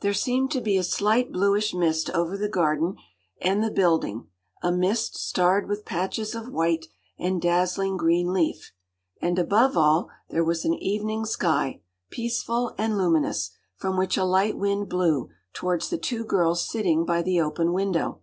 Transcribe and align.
There 0.00 0.12
seemed 0.12 0.50
to 0.50 0.60
be 0.60 0.76
a 0.76 0.82
slight 0.82 1.32
bluish 1.32 1.72
mist 1.72 2.10
over 2.10 2.36
the 2.36 2.50
garden 2.50 2.96
and 3.40 3.64
the 3.64 3.70
building, 3.70 4.28
a 4.62 4.70
mist 4.70 5.16
starred 5.16 5.70
with 5.70 5.86
patches 5.86 6.34
of 6.34 6.50
white 6.52 6.88
and 7.18 7.40
dazzlingly 7.40 7.96
green 7.96 8.34
leaf. 8.34 8.72
And, 9.22 9.38
above 9.38 9.74
all, 9.74 10.10
there 10.28 10.44
was 10.44 10.66
an 10.66 10.74
evening 10.74 11.24
sky, 11.24 11.80
peaceful 12.10 12.74
and 12.76 12.98
luminous, 12.98 13.52
from 13.74 13.96
which 13.96 14.18
a 14.18 14.24
light 14.24 14.58
wind 14.58 14.90
blew 14.90 15.30
towards 15.54 15.88
the 15.88 15.96
two 15.96 16.26
girls 16.26 16.68
sitting 16.68 17.06
by 17.06 17.22
the 17.22 17.40
open 17.40 17.72
window. 17.72 18.20